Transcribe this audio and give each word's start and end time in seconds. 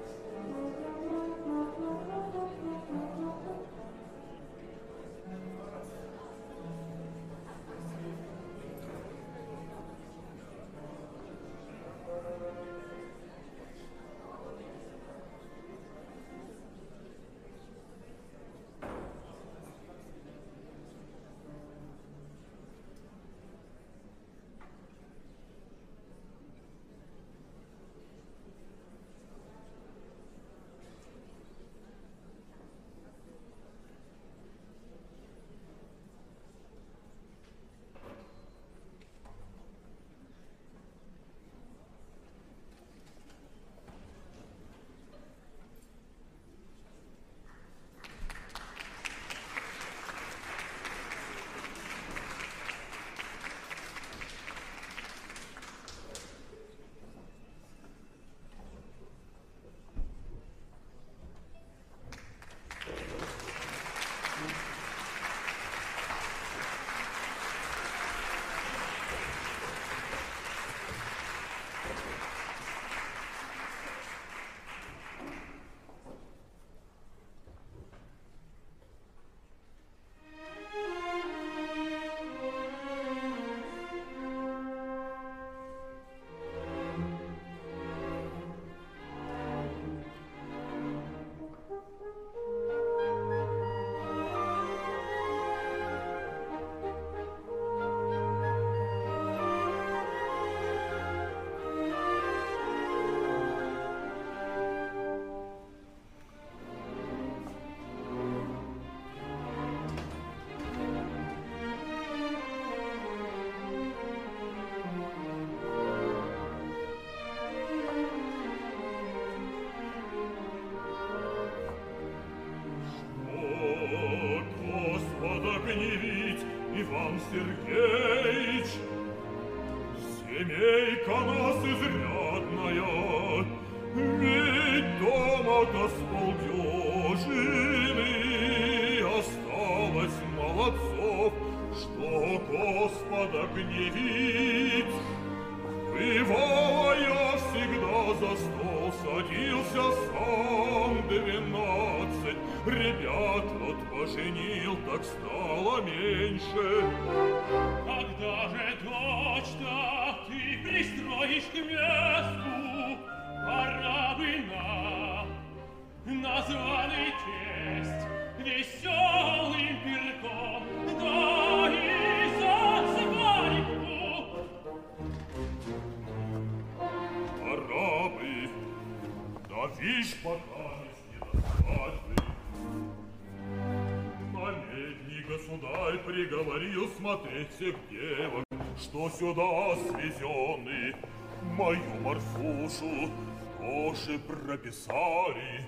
Государь 185.29 185.99
приговорил 185.99 186.89
смотреть 186.97 187.51
всех 187.51 187.75
девок, 187.91 188.45
что 188.79 189.11
сюда 189.11 189.77
свезены. 189.77 190.95
Мою 191.43 191.81
Марфушу 192.03 193.11
тоже 193.59 194.19
прописали. 194.21 195.65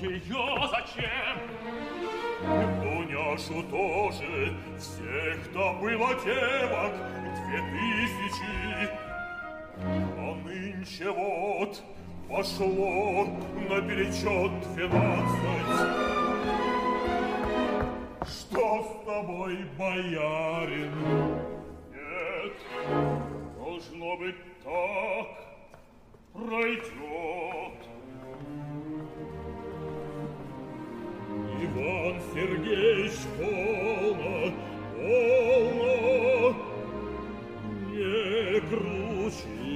Ее 0.00 0.68
зачем? 0.70 1.38
Дуняшу 2.82 3.62
тоже, 3.70 4.54
всех-то 4.78 5.74
было 5.80 6.14
девок 6.24 6.92
две 7.46 7.60
тысячи. 7.72 8.88
А 9.76 10.34
нынче 10.44 11.10
вот 11.10 11.82
пошло 12.29 13.27
на 13.69 13.81
перечет 13.81 14.51
двенадцать. 14.75 16.13
Что 18.25 18.83
с 18.83 19.05
тобой, 19.05 19.57
боярин? 19.77 20.93
Нет, 21.91 22.55
должно 23.57 24.17
быть 24.17 24.35
так 24.63 25.27
пройдет. 26.33 27.79
Иван 31.61 32.15
Сергеевич 32.33 33.17
полно, 33.37 34.51
полно, 34.95 36.55
не 37.91 38.59
кручись. 38.61 39.66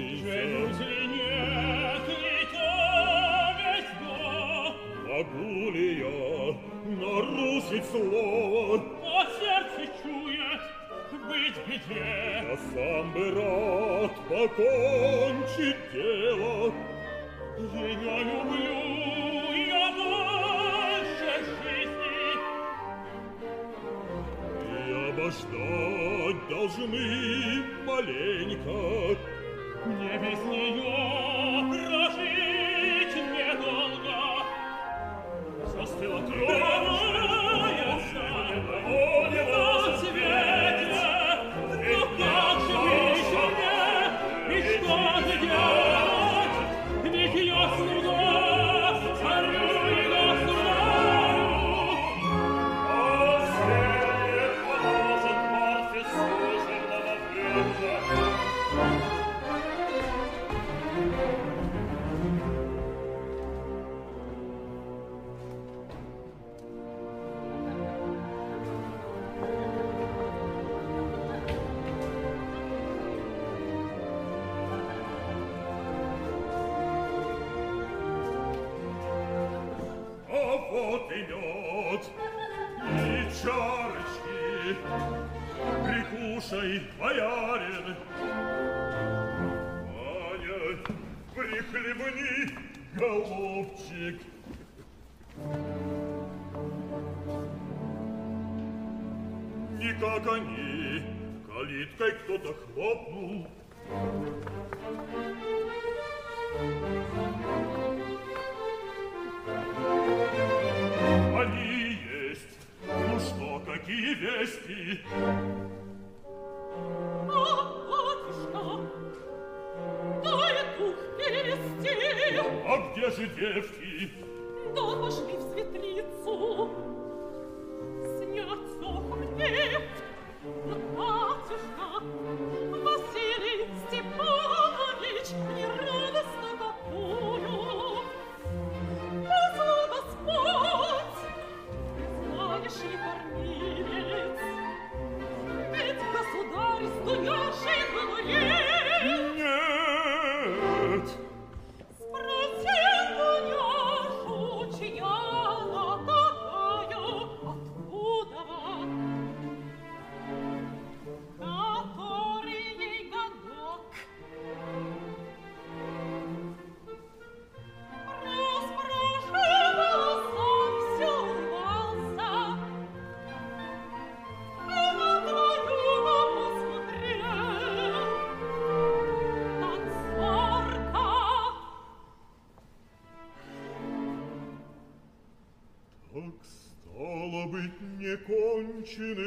весьма. 5.21 5.21
Могу 5.21 5.71
ли 5.71 5.99
я 5.99 6.55
нарушить 6.85 7.85
слово? 7.85 8.81
А 9.03 9.25
сердце 9.39 9.91
чует, 10.03 10.61
быть 11.27 11.57
беде. 11.67 12.43
Я 12.43 12.57
сам 12.73 13.13
бы 13.13 13.31
рад 13.31 14.13
покончить 14.29 15.81
дело. 15.93 16.73
Я 17.57 18.19
люблю, 18.19 18.79
я 19.53 19.85
больше 19.97 21.31
жизни. 21.63 22.27
И 24.63 24.75
обождать 25.09 26.41
должны 26.49 27.63
маленько. 27.85 29.17
Не 29.85 30.17
без 30.17 30.39
нее 30.45 30.97
прожить 31.69 32.60
la 36.02 36.20
trovo 36.26 37.11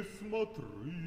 кончены 0.05 1.04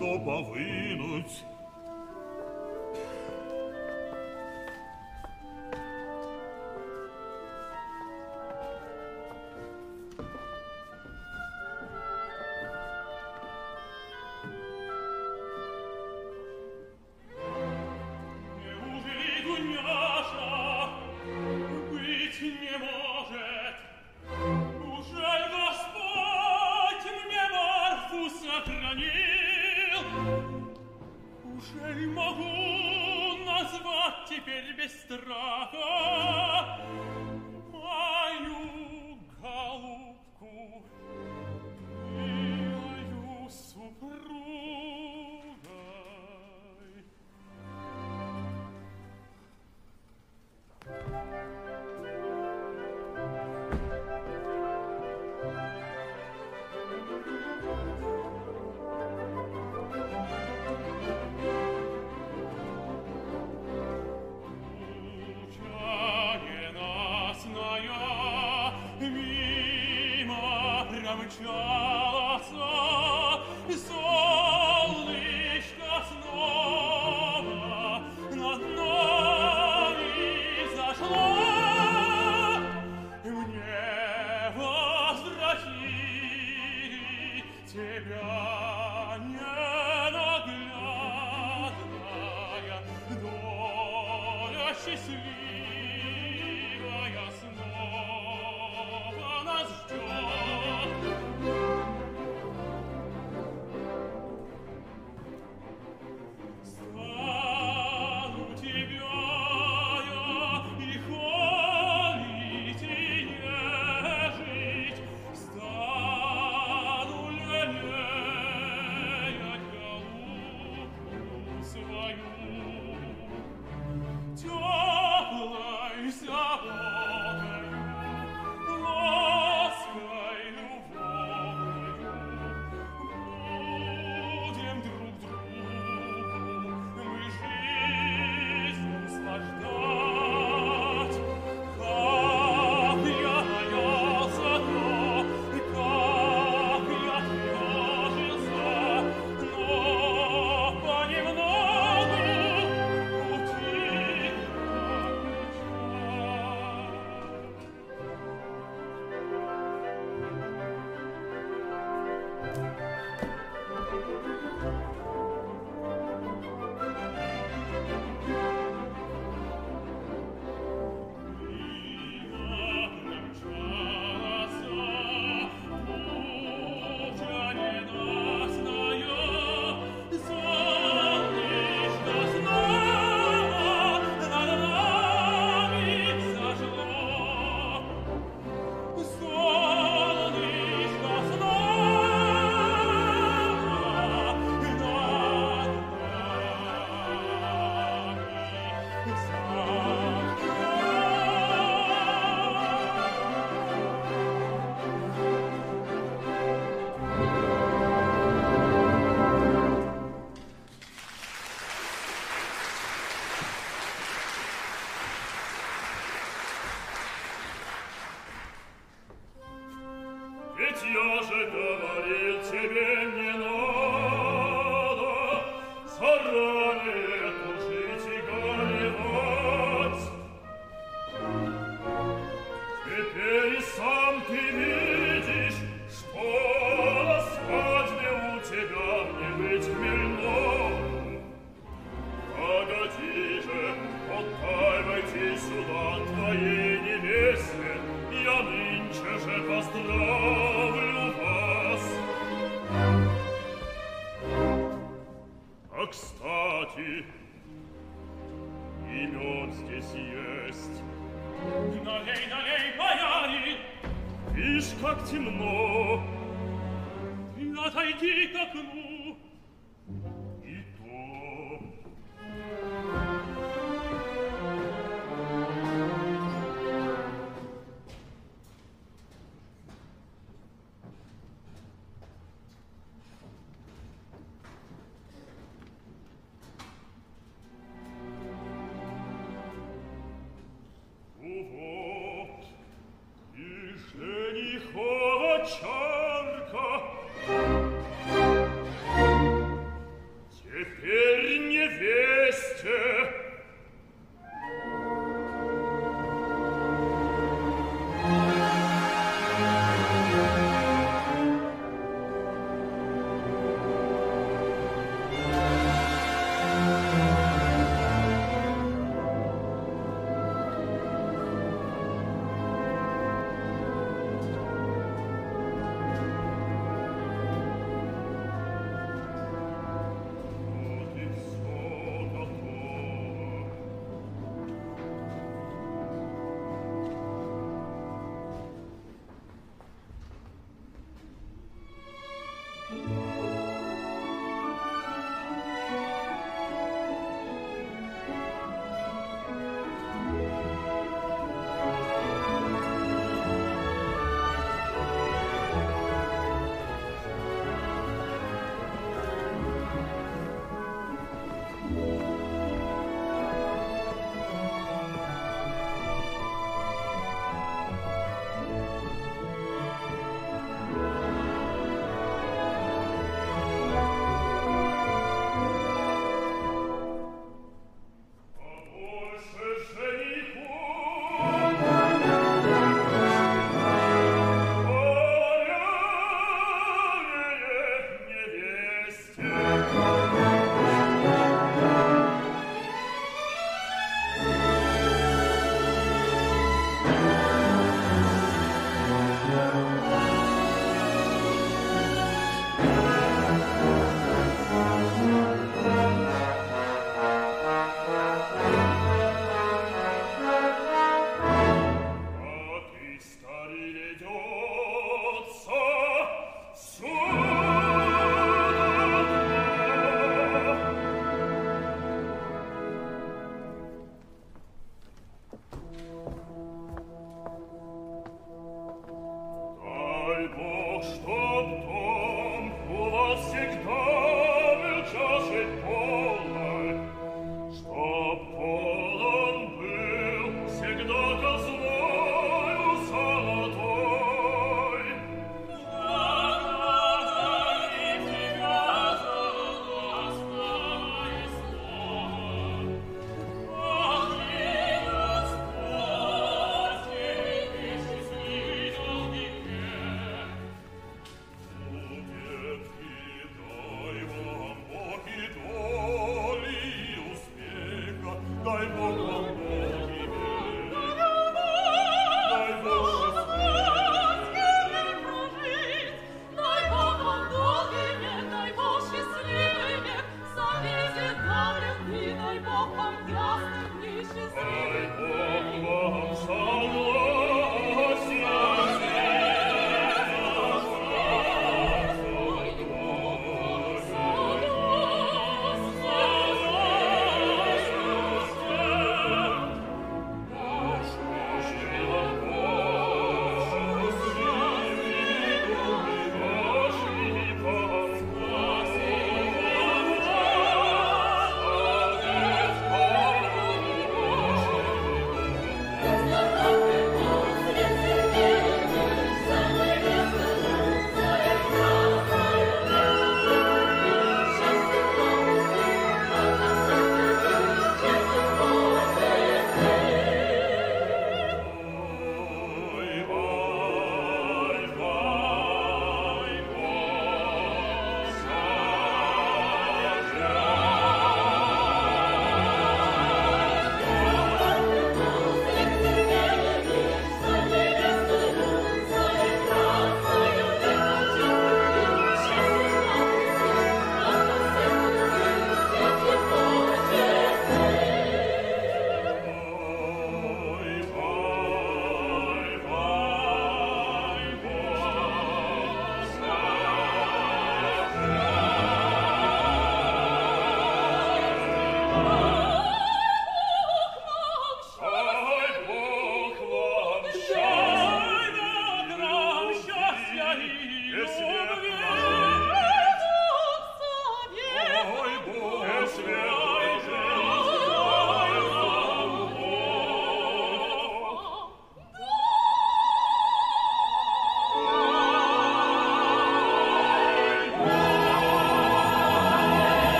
Чтобы 0.00 0.42
вынуть. 0.44 1.44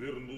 вернуть. 0.00 0.35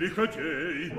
herrliche 0.00 0.28
Dei, 0.28 0.90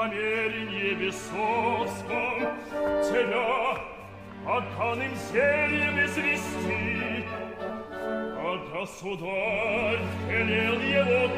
намеренье 0.00 0.94
бесовском 0.94 2.56
Тебя 3.04 3.76
оканым 4.46 5.14
зельем 5.30 5.98
извести, 6.04 7.24
Когда 8.08 8.86
сударь 8.86 10.00
велел 10.28 10.80
его 10.80 11.29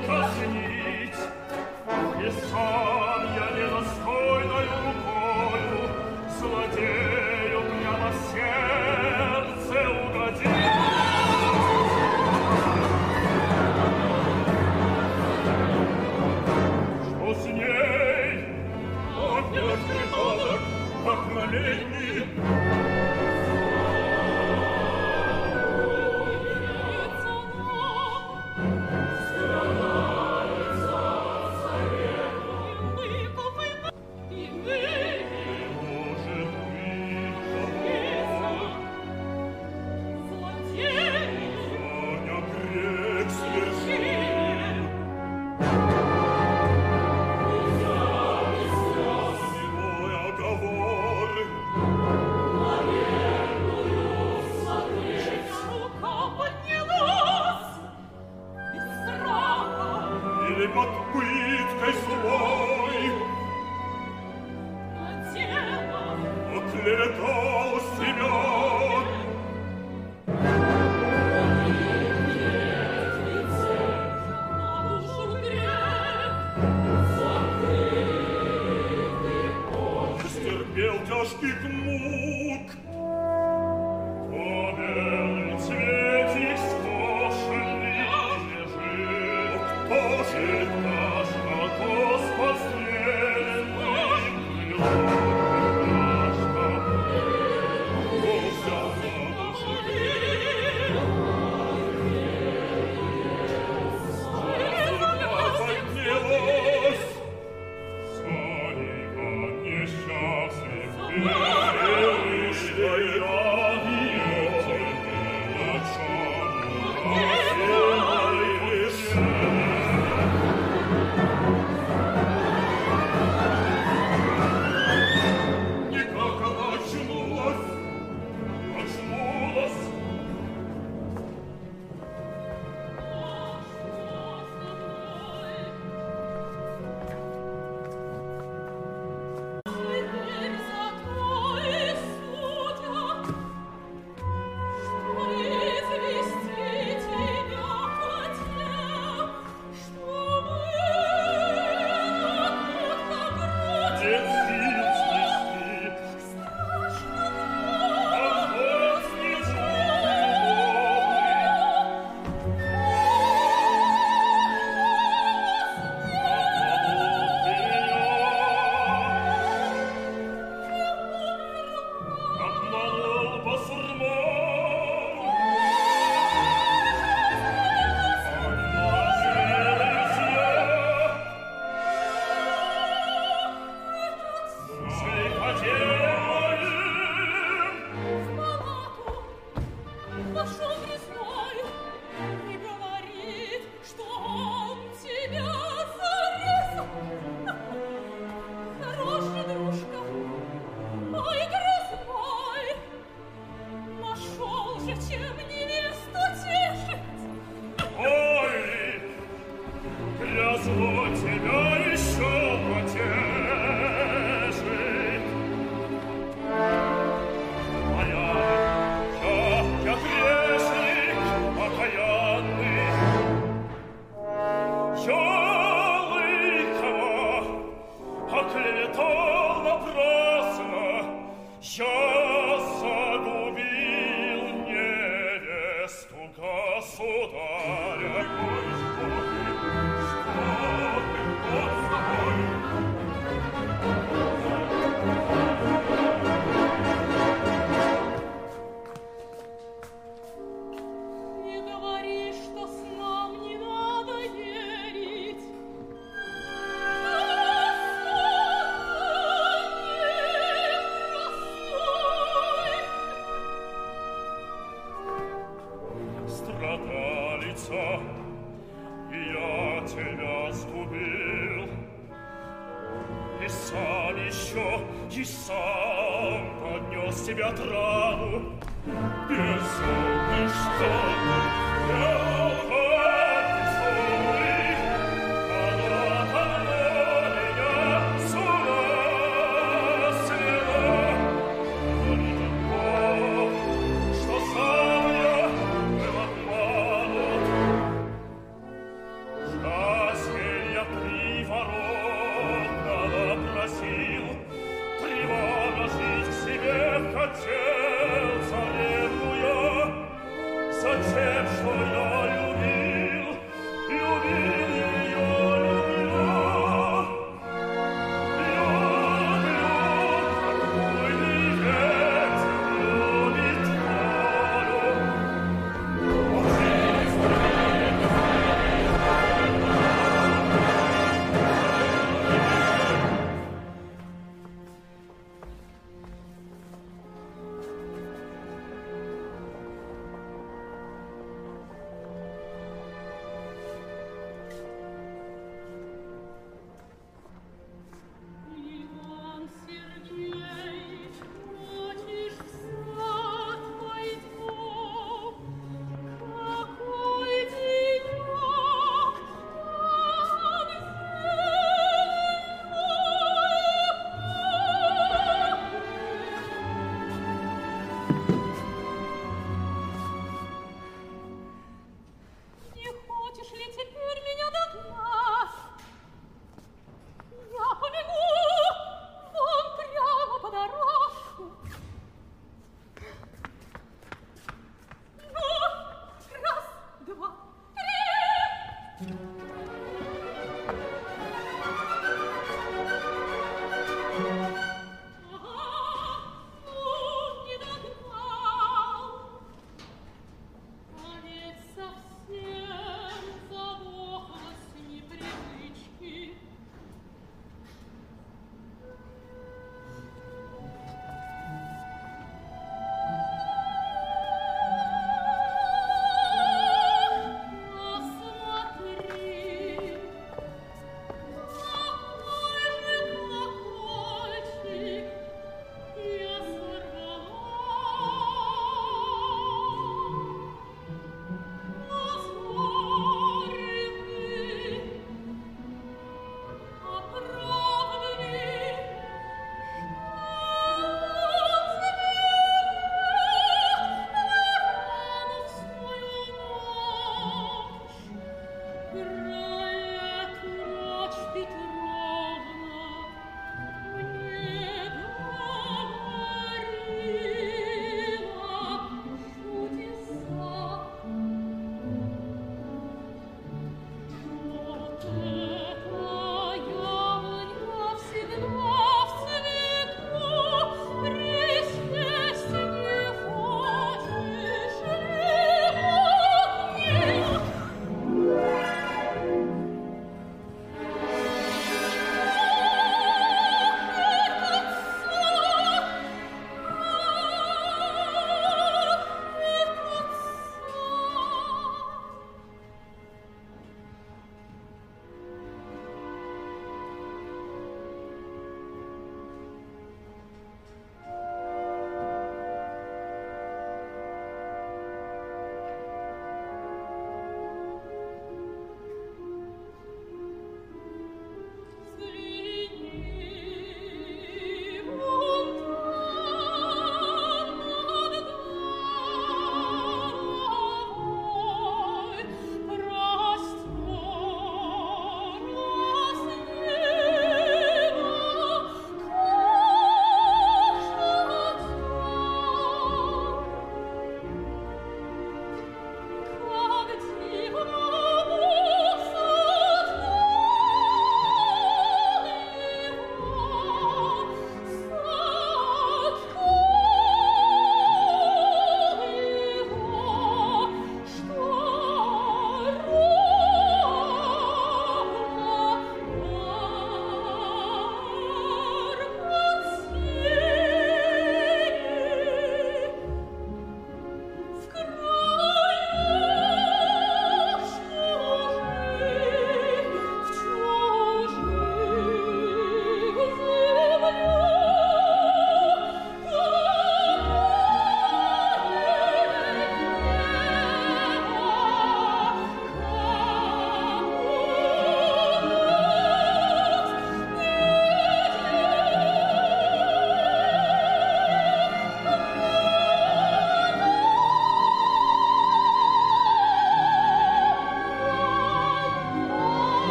nelle 66.85 67.52